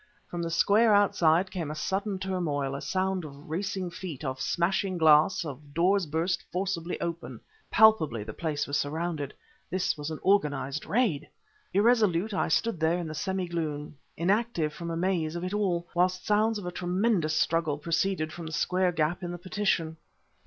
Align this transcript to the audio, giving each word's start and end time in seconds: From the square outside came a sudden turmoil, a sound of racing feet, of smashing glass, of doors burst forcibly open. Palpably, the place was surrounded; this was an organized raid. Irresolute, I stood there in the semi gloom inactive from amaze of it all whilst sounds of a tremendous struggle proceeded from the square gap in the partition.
From 0.31 0.41
the 0.41 0.49
square 0.49 0.95
outside 0.95 1.51
came 1.51 1.69
a 1.69 1.75
sudden 1.75 2.17
turmoil, 2.17 2.73
a 2.73 2.81
sound 2.81 3.23
of 3.23 3.47
racing 3.47 3.91
feet, 3.91 4.25
of 4.25 4.41
smashing 4.41 4.97
glass, 4.97 5.45
of 5.45 5.75
doors 5.75 6.07
burst 6.07 6.43
forcibly 6.51 6.99
open. 6.99 7.39
Palpably, 7.69 8.23
the 8.23 8.33
place 8.33 8.65
was 8.65 8.77
surrounded; 8.77 9.31
this 9.69 9.95
was 9.99 10.09
an 10.09 10.17
organized 10.23 10.87
raid. 10.87 11.29
Irresolute, 11.71 12.33
I 12.33 12.47
stood 12.47 12.79
there 12.79 12.97
in 12.97 13.07
the 13.07 13.13
semi 13.13 13.47
gloom 13.47 13.95
inactive 14.17 14.73
from 14.73 14.89
amaze 14.89 15.35
of 15.35 15.43
it 15.43 15.53
all 15.53 15.87
whilst 15.93 16.25
sounds 16.25 16.57
of 16.57 16.65
a 16.65 16.71
tremendous 16.71 17.35
struggle 17.35 17.77
proceeded 17.77 18.33
from 18.33 18.47
the 18.47 18.51
square 18.51 18.91
gap 18.91 19.21
in 19.21 19.31
the 19.31 19.37
partition. 19.37 19.97